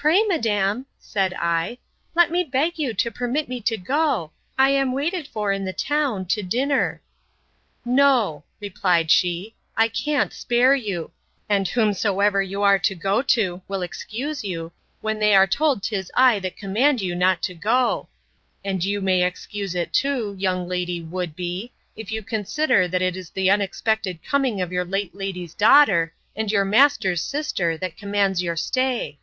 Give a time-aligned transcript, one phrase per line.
[0.00, 1.78] —Pray, madam, said I,
[2.14, 4.30] let me beg you to permit me to go.
[4.56, 7.02] I am waited for in the town, to dinner.
[7.84, 11.10] No, replied she, I can't spare you;
[11.48, 14.70] and whomsoever you are to go to, will excuse you,
[15.00, 19.74] when they are told 'tis I that command you not to go;—and you may excuse
[19.74, 24.60] it too, young Lady Would be, if you consider, that it is the unexpected coming
[24.60, 29.18] of your late lady's daughter, and your master's sister, that commands your stay.